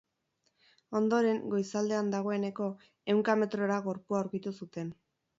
[0.99, 2.69] Ondoren, goizaldean dagoeneko,
[3.13, 4.91] ehunka metrora gorpua aurkitu zuten.